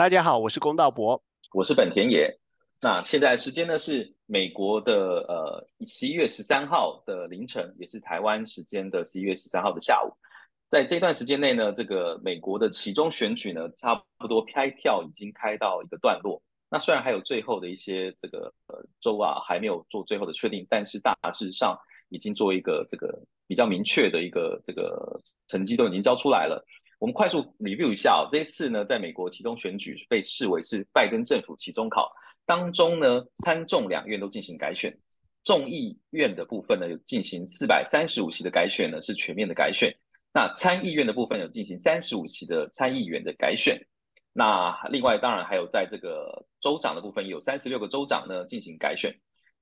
[0.00, 2.34] 大家好，我是龚道博，我是本田野。
[2.80, 10.08] 那现在时间呢是美国的呃十一月十三号的凌晨，也是台湾时间的十一月十三号的下午。
[10.70, 16.42] 在这段时间内呢，这个美国的其中选举呢，差不多开票已经开到一个段落。
[16.70, 21.78] 那虽然还有最后的一些这个呃州啊还没有做最后的确定，但是大致上
[22.08, 26.64] 已经做一个这个比较明确的一个这个成绩都已经交出来了。
[27.00, 32.12] 我们快速 review 一下，这一次呢，在美国其中选举被视为是拜登政府期中考
[32.44, 34.94] 当中呢，参众两院都进行改选，
[35.42, 39.90] 众议院的部分呢有进行四百三十五席的改选呢，是全面的改选。
[40.34, 43.80] 那参议院的部分有进行三十五席的参议员的改选。
[44.34, 49.10] 那另外当然还有在这个州长的部分，有三十六个州长呢进行改选。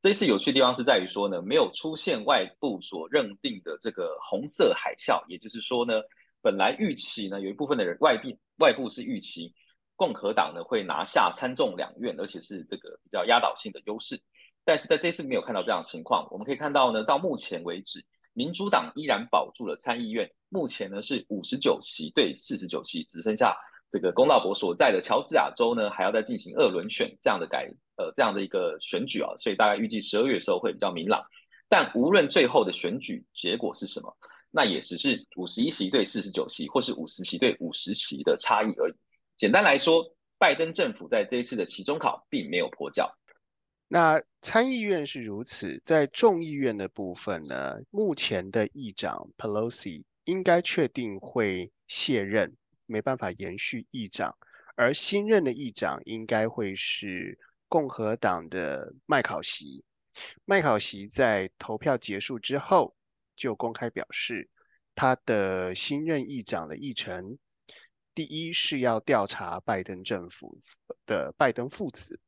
[0.01, 6.03] 这次有趣的地方是在于说呢，没有出现外部所认定的这个红色海啸，也就是说呢。
[6.41, 9.53] 本来预期呢，有一部分的人外币外部是预期
[9.97, 14.21] 共和党呢会拿下参众两院，而且是这个比较压倒性的优势。
[14.65, 16.29] 但是在这次没有看到这样的情况。
[16.31, 23.57] 我们可以看到呢，到目前为止，民主党依然保住了参议院，目前呢是五十九席对四十九席，只剩下
[23.91, 31.21] 这个公道伯所在的乔治亚州呢还要再进行二轮选这样的改呃这样的一个选举啊，所以大概预计十二月的时候会比较明朗。
[31.69, 34.17] 但无论最后的选举结果是什么。
[34.51, 38.95] 那也只是五十一席对四十九席，或是五十席对五十席的差异而已。
[39.37, 40.03] 简单来说，
[40.39, 43.15] 拜登政府在这一次的期中考并没有破教。
[43.89, 54.35] 那参议院是如此，在众议院的部分呢，目前的议长 Pelosi 应该确定会卸任，没办法延续议长，
[54.77, 57.39] 而新任的议长应该会是
[57.69, 59.85] 共和党的麦考席。
[60.47, 62.95] 麦考席在投票结束之后。
[63.39, 64.51] 就公开表示，
[64.95, 67.39] 他的新任议长的议程，
[68.15, 70.59] 第一是要调查拜登政府
[71.07, 72.21] 的拜登父子，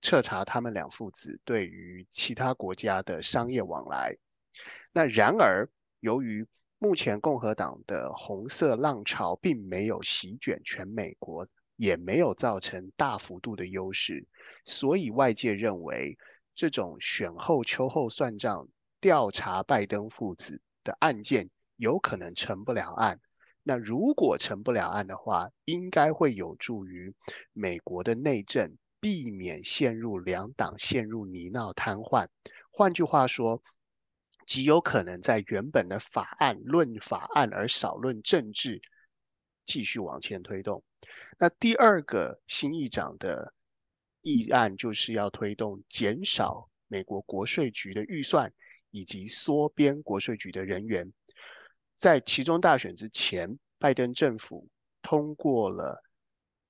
[0.00, 4.16] 彻查他们两父子对于其他国家的商业往来。
[4.92, 6.46] 那然而，由于
[6.78, 14.24] 目前共和党的红色浪潮并没有席卷全美国，也没有造成大幅度的优势，
[14.64, 16.16] 所以外界认为
[16.54, 18.68] 这种选后秋后算账。
[19.04, 23.20] 调查拜登父子的案件有可能成不了案。
[23.62, 27.14] 那如果成不了案的话，应该会有助于
[27.52, 32.28] 美国的内政，避免陷入两党陷入泥淖瘫痪。
[32.70, 33.62] 换句话说，
[34.46, 38.80] 极有可能在原本的法案论法案而少论政治，
[39.66, 40.82] 继续往前推动。
[41.38, 43.52] 那第二个新议长的
[44.22, 48.50] 议案就是要推动减少美国国税局的预算。
[48.94, 51.12] 以及缩编国税局的人员，
[51.96, 54.68] 在其中大选之前，拜登政府
[55.02, 56.00] 通过了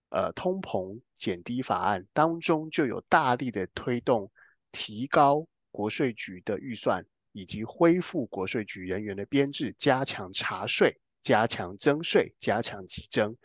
[0.09, 4.33] 呃通膨减低法案，当中就有大力的推动
[4.73, 13.37] 提高国税局的预算，以及恢复国税局人员的编制，加强查税，加强征税，加强稽征。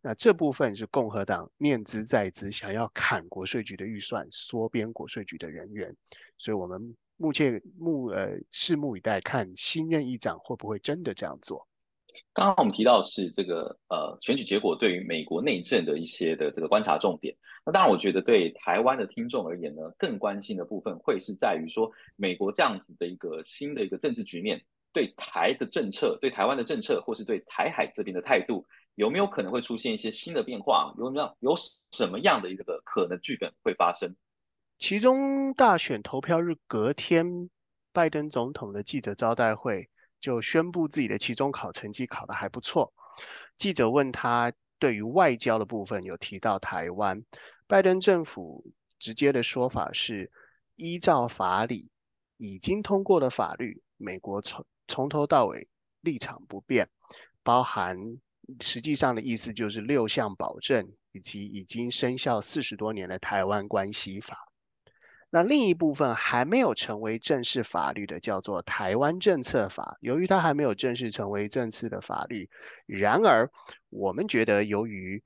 [0.00, 5.94] 那这部分是共和党念兹在兹，想要砍国税局的预算，缩编国税局的人员，
[6.38, 6.96] 所以我们。
[7.22, 11.64] 目前目呃，拭目以待，看新任议长会不会真的这样做。
[12.32, 17.32] 刚刚我们提到是这个呃选举结果对于美国内政的一些的这个观察重点。
[17.64, 24.60] 那当然，我觉得对台湾的听众而言呢，更关心的部分会是在于说，美国这样子的一个新的一个政治局面，
[24.92, 28.66] 对台的政策、对台湾的政策，或是对台海这边的态度，
[28.96, 30.92] 有没有可能会出现一些新的变化？
[30.98, 31.54] 有没有有
[31.92, 34.12] 什么样的一个可能剧本会发生？
[34.78, 37.50] 其中大选投票日隔天，
[37.92, 39.88] 拜登总统的记者招待会
[40.20, 42.92] 就宣布自己的期中考成绩考得还不错。
[43.58, 47.22] 记者问他对于外交的部分有提到台湾，
[47.68, 48.64] 拜登政府
[48.98, 50.32] 直接的说法是
[50.74, 51.90] 依照法理
[52.36, 55.68] 已经通过的法律，美国从从头到尾
[56.00, 56.88] 立场不变，
[57.44, 58.18] 包含
[58.60, 64.51] 实际上的意思就是六项保证以及已经生效四十多年的台湾关系法。
[65.34, 69.96] 那另一部分还没有成为正式法律的，叫做《台湾政策法》。
[70.02, 72.50] 由于它还没有正式成为正式的法律，
[72.84, 73.50] 然而
[73.88, 75.22] 我们觉得，由于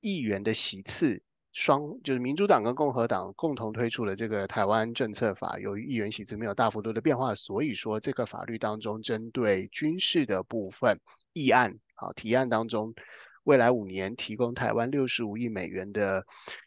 [0.00, 1.22] 议员的席次
[1.52, 10.98] 双，就是民主党跟共和党共同推出了这个《台湾政策法》，由于议员席次没有大幅度的变化，所以说这个法律当中针对军事的部分
[11.32, 12.96] 议案，好提案当中，
[13.44, 16.26] 未来五年提供台湾六十五亿美元的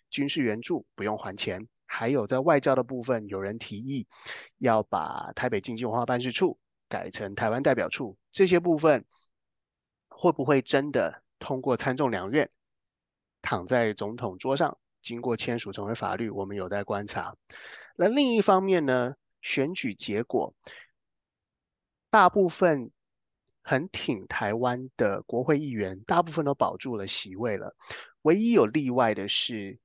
[0.10, 1.68] 军事援助，不用还钱。
[1.94, 4.08] 还有在外交的部分，有人提议
[4.58, 6.58] 要把台北经济文化办事处
[6.90, 9.06] 改成台湾代表处，这些部分
[10.10, 12.50] 会不会真的通过参众两院？
[13.44, 17.36] 躺在总统桌上，经过签署成为法律，我们有待观察。
[17.96, 19.14] 那另一方面呢，
[19.44, 20.56] 选举结果，
[22.10, 22.90] 大部分
[23.62, 27.76] 很挺台湾的国会议员，大部分都保住了席位了。
[28.24, 29.78] 唯一有例外的是，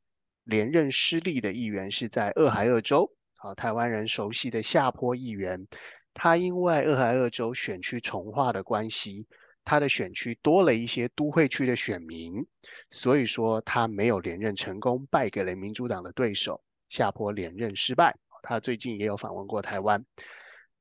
[0.48, 5.68] 连任失利的议员是在俄亥俄州，啊，台湾人熟悉的下坡议员，
[6.14, 9.26] 他因为俄亥俄州选区重划的关系。
[9.62, 12.46] 他的选区多了一些都会区的选民，
[12.88, 18.16] 所以说他没有连任成功，败给了民主党的对手，下坡连任失败。
[18.42, 20.06] 他最近也有访问过台湾。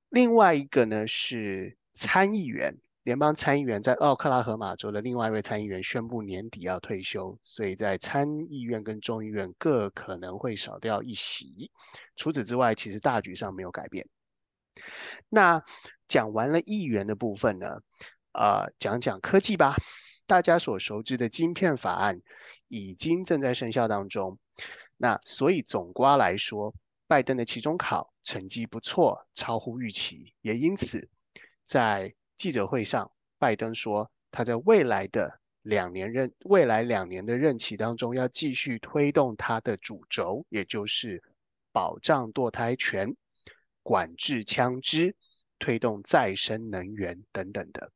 [0.08, 11.72] 另外一个呢是参议员，联邦参议员在奥克拉荷马州的另外一位参议员宣布年底要退休，所以在参议院跟众议院各可能会少掉一席。
[12.18, 14.10] 除此之外，其实大局上没有改变。
[15.30, 15.64] 那
[16.10, 17.78] 讲完了议员的部分呢？
[18.34, 19.78] 呃，讲讲科技吧。
[20.26, 22.22] 大家所熟知的晶片法案
[22.68, 24.38] 已经正在生效当中。
[24.98, 26.76] 那所以总瓜来说，
[27.08, 30.34] 拜登的期中考成绩不错，超乎预期。
[30.42, 31.08] 也因此，
[31.66, 41.22] 在记者会上，拜登说他在未来的两年任未来两年的任期当中，要继续推动他的主轴，也就是
[41.72, 43.16] 保障堕胎权、
[43.84, 45.16] 管制枪支、
[45.60, 47.92] 推动再生能源等等的。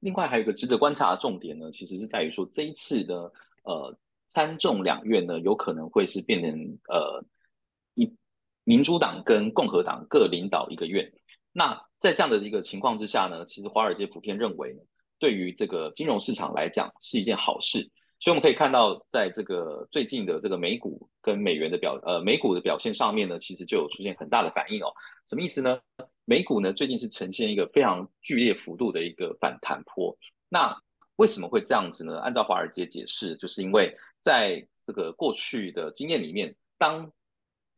[0.00, 7.24] 另外还有一个值得观察的重点呢，其实是在于说这一次的呃参众两院呢，有可能会是变成呃
[7.94, 8.14] 一
[8.64, 11.10] 民主党跟共和党各领导一个院。
[11.50, 14.80] 那在这样的一个情况之下呢，其实华尔街普遍认为呢，
[15.18, 17.88] 对于这个金融市场来讲是一件好事。
[18.18, 24.90] 所以我们可以看到，在这个最近的这个美股跟美元的表呃美股的表现上面呢，其实就有出现很大的反应哦。
[25.26, 25.78] 什么意思呢？
[26.24, 30.16] 美股呢最近是呈现一个非常剧烈幅度的一个反弹坡。
[30.48, 30.74] 那
[31.16, 32.18] 为什么会这样子呢？
[32.20, 37.12] 按照华尔街解释，就是因为在这个过去的经验里面，当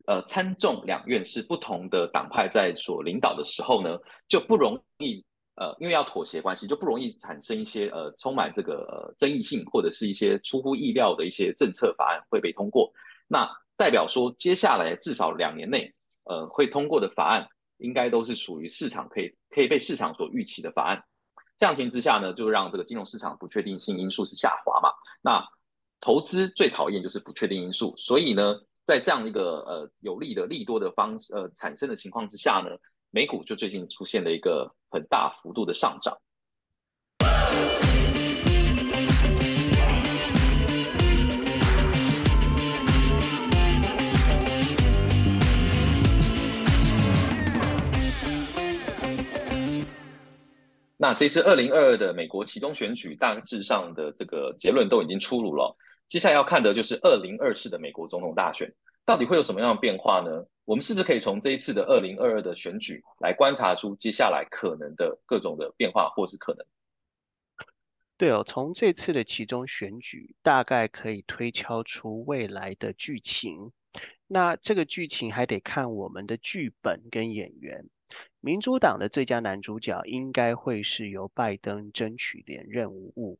[0.09, 3.95] 呃参众两院是不同的党派在所领导的时候呢，
[4.27, 5.23] 就不容易
[5.55, 12.91] 呃因为要妥协关系，就不容易产生一些呃充满这个争议性或者是一些出乎意料的一些政策法案会被通过。
[13.27, 13.47] 那
[13.77, 17.47] 代表说接下来至少两年内呃会通过的法案。
[17.81, 21.01] 应该都是属于市场可以可以被市场所预期的法案，
[21.57, 24.89] 这样情之下呢，就让这个金融市场不确定性因素是下滑嘛。
[25.21, 25.41] 那
[26.01, 28.53] 投资最讨厌就是不确定因素，所以呢，
[28.89, 32.75] 在这样一个呃有利的利多的方式呃产生的情况之下呢，
[33.11, 36.17] 美股就最近出现了一个很大幅度的上涨。
[50.97, 55.77] 那这次二零二二的美国其中选举大致上的这个结论都已经出炉了，
[56.09, 58.69] 接下来要看的就是二零二四的美国总统大选
[59.05, 60.43] 到底会有什么样的变化呢？
[60.65, 66.65] 我们是不是可以从这一次的二零二二的选举来观察出接下来可能的各种的变化，或是可能？
[68.17, 73.71] 对哦，从这次的其中选举大概可以推敲出未来的剧情。
[74.27, 77.87] 那这个剧情还得看我们的剧本跟演员。
[78.39, 83.39] 民主党的最佳男主角应该会是由拜登争取连任无误，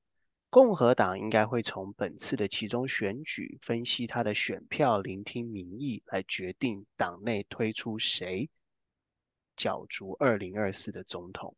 [0.52, 8.50] 共和党应该会从本次的其中选举分析他的选票，聆听民意来决定党内推出谁
[9.56, 11.56] 角逐二零二四的总统。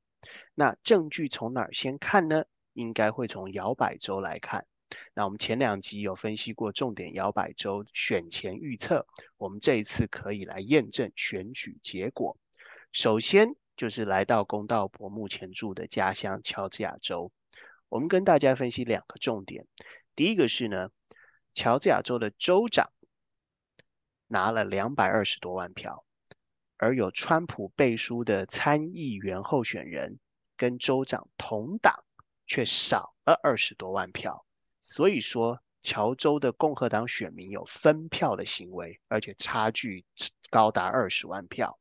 [0.53, 2.43] 那证据从哪儿先看呢？
[2.73, 4.65] 应该会从摇摆州来看。
[5.13, 9.07] 那我们前两集有分析过重点摇摆州选前预测，
[9.37, 12.37] 我们这一次可以来验证选举结果。
[12.91, 17.31] 首先就是来到公道伯目前住的家乡乔治亚州，
[17.91, 19.67] 我们跟大家分析两个重点。
[20.15, 20.91] 第一个是呢，
[21.53, 22.89] 乔治亚州的州长
[24.27, 26.05] 拿了两百二十多万票，
[26.77, 30.19] 而有川普背书的参议员候选人
[30.55, 32.05] 跟州长同党
[32.47, 34.45] 却少了二十多万票，
[34.79, 40.05] 所以说乔州的共和党选民有分票的行为，而且差距
[40.49, 41.77] 高达二十万票。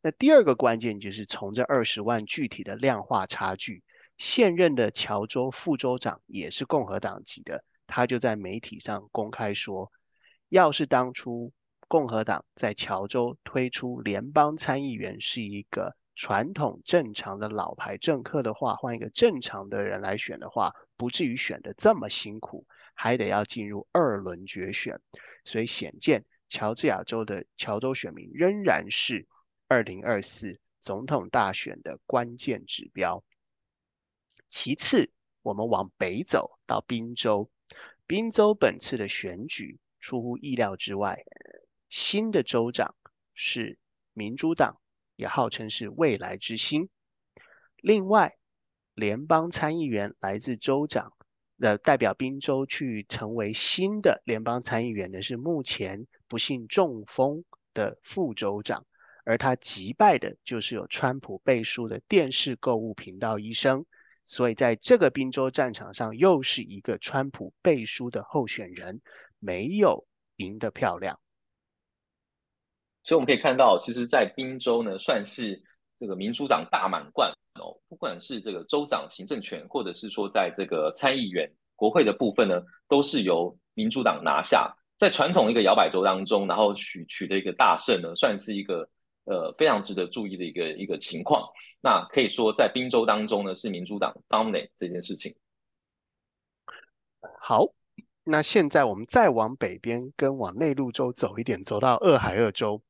[0.00, 3.82] 那第二个关键就是从这二十万具体的量化差距，
[4.16, 9.90] 现任的乔州副州长也是共和党籍的，他就在媒体上公开说，
[10.48, 11.52] 要是当初
[11.88, 25.00] 共和党在乔州推出联邦参议员是一个传统正常的老牌政客的话，换一个正常的人来选的话，不至于选的这么辛苦，还得要进入二轮决选，
[25.44, 29.26] 所以显见乔治亚州的乔州选民仍然是。
[29.66, 33.24] 二零二四总统大选的关键指标。
[34.54, 35.10] 其次，
[35.42, 37.50] 我们往北走到宾州，
[38.06, 41.24] 宾州本次的选举出乎意料之外，
[41.88, 42.94] 新的州长
[43.34, 43.80] 是
[44.12, 44.80] 民主党，
[45.16, 46.88] 也号称是未来之星。
[47.78, 48.36] 另外，
[48.94, 51.12] 联邦参议员来自州长
[51.58, 57.44] 的代表宾州去成为新的联邦参议员的是目前不幸中风
[57.74, 58.86] 的副州长，
[59.24, 63.84] 而他击败的就是有川普背书的电视购物频道医生。
[64.26, 69.00] 所以在这个宾州战场上，又是一个川普背书的候选人，
[69.38, 71.18] 没有赢得漂亮。
[73.02, 75.62] 所以我们可以看到，其实，在宾州呢，算是
[75.98, 77.76] 这个民主党大满贯哦。
[77.86, 84.74] 不管是这个州长行政权，或者是说在这个参议员、国会的部分呢，都是由民主党拿下。
[84.96, 88.88] 在传统一个摇摆州当中，然后取取得一个大胜呢，算是一个。
[89.24, 91.48] 呃，非常值得注意的一个一个情况。
[91.80, 95.34] 那可以说，在宾州当中呢，是民主党 dominate 这件事情。
[97.40, 97.72] 好，
[98.22, 102.82] 那现在我们再往北边，跟往内陆州走一点，走到俄亥俄州。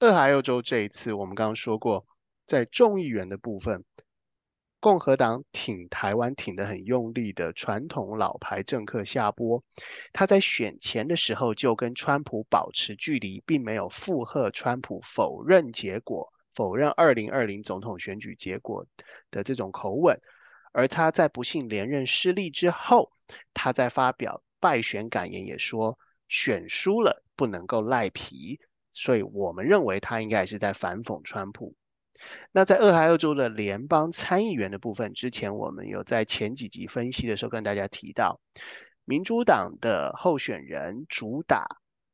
[0.00, 2.04] 俄亥俄州这一次，我们刚刚说过，
[2.46, 3.84] 在众议员的部分。
[4.84, 9.64] 共和党挺台湾挺得很用力的传统老牌政客夏波，
[10.12, 18.86] 他在选前的时候就跟川普保持距离，并没有附和川普否认结果，否认二零二零总统选举结果
[19.30, 20.20] 的这种口吻。
[20.72, 23.10] 而他在不幸连任失利之后，
[23.54, 25.98] 他在发表败选感言也说，
[26.28, 28.60] 选输了不能够赖皮，
[28.92, 31.74] 所以我们认为他应该是在反讽川普。
[32.52, 38.40] 那在俄亥俄州的联邦参议员的部分，之前我们有在前几集分析的时候跟大家提到，
[39.04, 41.66] 民主党的候选人主打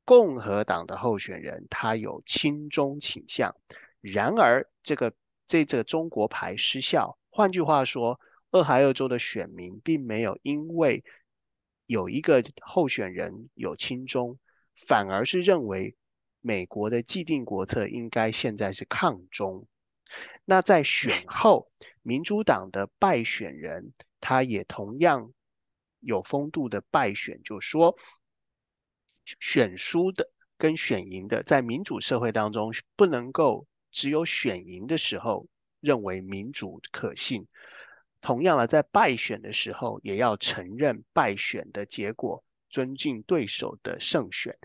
[0.05, 3.55] 共和党的候选人，他有亲中倾向。
[4.01, 5.13] 然而，这个
[5.47, 7.19] 这这个中国牌失效。
[7.31, 8.19] 换句话说，
[8.51, 11.05] 俄亥俄州的选民并没有因为
[11.87, 14.39] 有一个候选人有亲中，
[14.75, 15.95] 反而是认为
[16.41, 19.67] 美国的既定国策应该现在是抗中。
[20.45, 21.71] 那在选后，
[22.03, 25.33] 民主党的败选人，他也同样
[26.01, 27.97] 有风度的败选，就说
[29.25, 35.47] 选输的跟选赢的，在民主社会当中不能够只有选赢的时候
[35.81, 37.47] 认为民主可信，
[38.21, 44.59] 同样了，在败选的时候也要承认败选的结果，尊敬对手的胜选。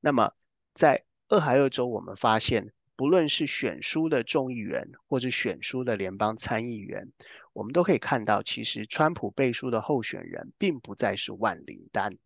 [0.00, 0.34] 那么
[0.74, 2.72] 在俄亥俄州，我们发现。
[3.02, 7.04] 不论是选书的众议员，或者选书的联邦参议员，
[7.52, 12.16] 我们都可以看到，其实川普背书的候选人并不再是万灵丹。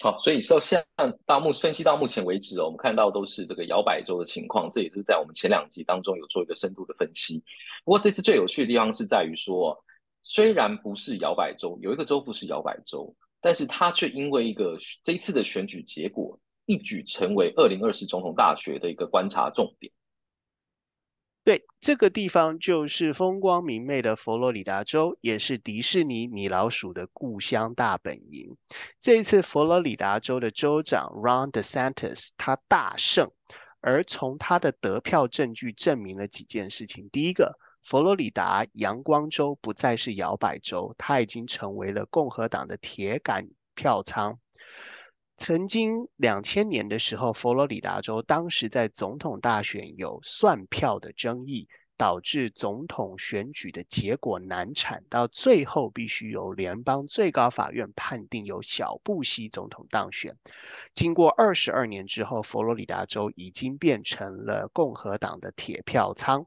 [0.00, 7.44] 好，所以说现在到目分析到目前为止哦，我们看到都是这个摇摆州的情况，这也是在我们前两集当中有做一个深度的分析。
[7.84, 9.78] 不过这次最有趣的地方是在于说，
[10.22, 16.40] 虽然不是摇摆州，有一个州不是摇摆州，但是它却因为一个这一次的选举结果。
[16.72, 19.92] 一举成为二零二四总统大学的一个观察重点。
[21.44, 28.56] 对，这个地方就是风光明媚的佛罗里达州，也是迪士尼米老鼠的故乡大本营。
[29.00, 33.30] 这一次，佛罗里达州的州长 Ron DeSantis 他大胜，
[33.80, 37.10] 而从他的得票证据证明了几件事情。
[37.10, 44.38] 第一个，佛罗里达阳光州不再是摇摆州，它已经成为了共和党的铁杆票仓。
[45.44, 60.36] 曾经两千年的时候，佛罗里达州当时在总统大选有算票的争议，导致总统选举的结果难产，到最后必须由联邦最高法院判定由小布希总统当选。
[60.94, 66.46] 经过二十二年之后，佛罗里达州已经变成了共和党的铁票仓。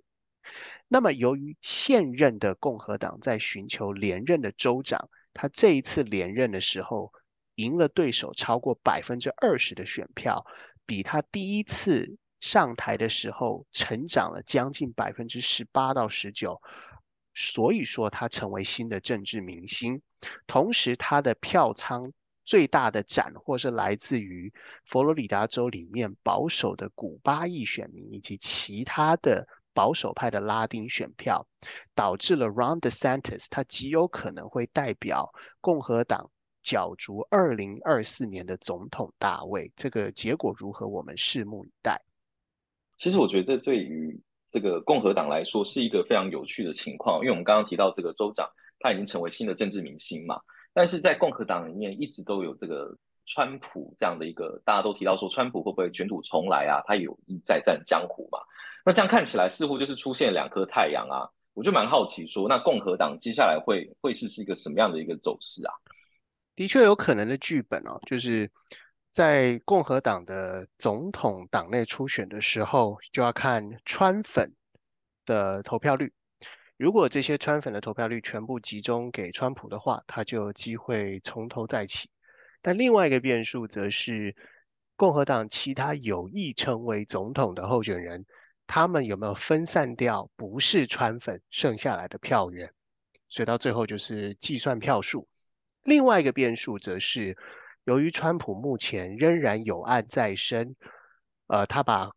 [0.87, 7.11] 那么，由于现任的共和党在寻求连任的州长，他这一次连任的时候。
[7.55, 10.45] 赢了对手超过百分之二十的选票，
[10.85, 16.61] 比他第一次上台的时候成长了将近百分之十八到十九，
[17.33, 20.01] 所以说他成为新的政治明星。
[20.47, 22.11] 同时，他的票仓
[22.43, 24.53] 最大的斩获是来自于
[24.85, 31.47] 佛罗里达州里面保守的古巴裔选民以及其他的保守派的拉丁选票，
[31.95, 36.29] 导致了 Ron DeSantis 他极有可能会代表共和党。
[36.65, 40.87] 角逐二零二四年的总统大位，这个结果如何？
[40.87, 42.01] 我们拭目以待。
[42.97, 44.19] 其实我觉得，对于
[44.49, 50.41] 这个共和党来说，是一个非常有趣的情况，因为我们刚刚提到这个州长，他已经成为新的政治明星嘛。
[50.73, 56.81] 但是在共和党里面，一直都有这个川普这样的一个，大家都提到说，川普会不会卷土重来啊？
[56.87, 58.39] 他有意再战江湖嘛？
[58.83, 61.29] 那这样看起来，似乎就是出现两颗太阳啊。
[61.53, 65.73] 我就蛮好奇说，那共和党接下来会会是是一个什么样的一个走势啊？
[66.55, 68.49] 的确有可能的剧本哦，就是
[69.11, 74.53] 在共和党的总统党内初选的时候，就要看川粉
[75.25, 76.13] 的投票率。
[76.77, 82.09] 如果这些川粉的投票率全部集中给川普的话，他就有机会从头再起。
[82.61, 84.35] 但另外一个变数则是
[84.95, 88.25] 共和党其他有意成为总统的候选人，
[88.67, 92.73] 他们有没有分散掉不是川粉剩下来的票源？
[93.29, 95.27] 所以到最后就是计算票数。
[95.85, 97.37] 另外一个变数则是，
[97.83, 100.75] 由于川普目前仍然有案在身，
[101.47, 102.11] 呃，他把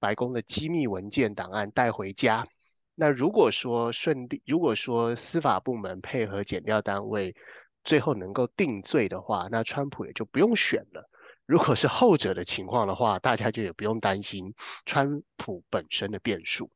[0.00, 2.48] 白宫的机密文件档案带回家。
[2.94, 7.36] 那如果说顺利，如果说司法部门配合检调单位，
[7.84, 11.10] 最后能够定罪的话，那川普也就不用选了。
[11.44, 14.54] 如果是后者的情况的话，大家就也不用担心
[14.86, 16.70] 川普本身的变数。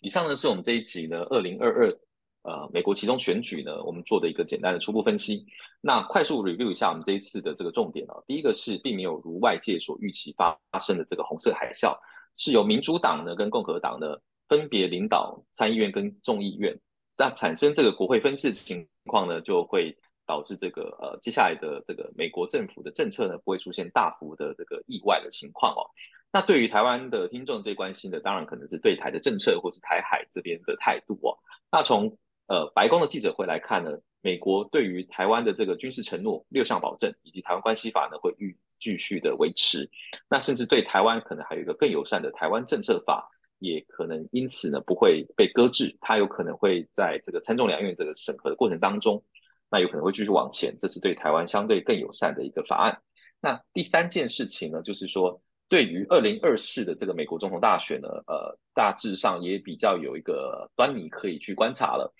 [0.00, 1.98] 以上呢是我们这一集的，二零二二
[2.48, 5.44] 呃美国其中选举呢，我们做的一个简单的初步分析。
[5.80, 8.24] 那快速 review 一下我们这一次的这个重点哦。
[8.26, 11.96] 第一个是并没有如外界所预期发生的这个红色海啸，
[12.36, 14.16] 是由民主党呢跟共和党呢。
[14.48, 16.74] 分别领导参议院跟众议院，
[17.18, 19.94] 那产生这个国会分治情况呢，就会
[20.26, 25.84] 导致这个呃接下来的这个美国政府的政策呢，不会出现大幅的这个意外的情况哦。
[26.32, 31.36] 那对于台湾的听众最关心的，当然可能是对台的政策或是台海这边的态度哦。
[31.70, 32.16] 那从
[32.48, 39.88] 呃白宫的记者会来看呢，美国对于台湾的这个军事承诺六项保证，以及台湾关系法呢，会预继续的维持。
[40.28, 43.30] 那甚至对台湾可能还有一个更友善的台湾政策法。
[43.60, 49.20] 也可能因此呢不会被搁置，它有可能会在这个参众两院这个审核的过程当中，
[49.68, 52.96] 那有可能会继续往前，这是对台湾相对更友善的一个法案。
[53.40, 62.14] 那第三件事情呢，就是说对于二零二四的这个美国总统大选呢，呃，大致上也比较有一个端倪可以去观察了。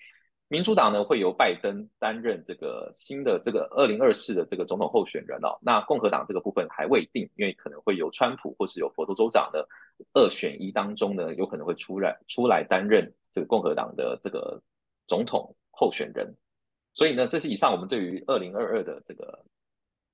[0.51, 5.55] 民主党呢会由拜登担任这个新的这个二零二四的这个总统候选人哦。
[5.61, 9.63] 那共和党这个部分还未定，因为可能会由川普或是有佛州州长的
[10.13, 14.59] 二选一当中呢，有可能会出来出来担任这个共和党的这个
[15.05, 16.35] 总统候选人。
[16.93, 19.45] 所以呢，这是以上我们对于二零二二的这个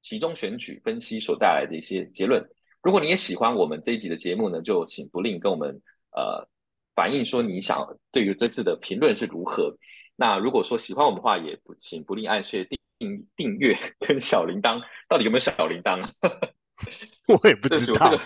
[0.02, 2.45] 其中选举分析所带来的一些结论。
[2.82, 5.69] 如果你也喜欢我们这一集的节目呢，就请不吝跟我们
[6.12, 6.45] 呃
[6.93, 9.74] 反映说你想对于这次的评论是如何。
[10.15, 12.65] 那如果说喜欢我们的话，也不请不吝按确
[12.97, 16.08] 订订阅 跟小铃铛，到底有没有小铃铛？
[17.28, 18.13] 我也不知道。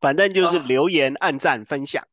[0.00, 2.04] 反正就是留言、按赞、分享。